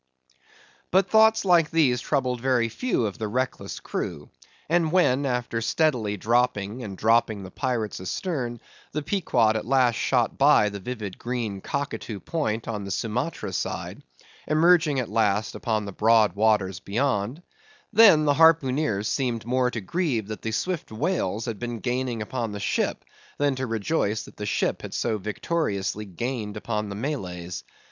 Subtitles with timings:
[0.89, 4.31] But thoughts like these troubled very few of the reckless crew;
[4.67, 8.59] and when, after steadily dropping and dropping the pirates astern,
[8.93, 14.01] the Pequod at last shot by the vivid green Cockatoo Point on the Sumatra side,
[14.47, 17.43] emerging at last upon the broad waters beyond;
[17.93, 22.53] then, the harpooneers seemed more to grieve that the swift whales had been gaining upon
[22.53, 23.05] the ship,
[23.37, 27.63] than to rejoice that the ship had so victoriously gained upon the Malays.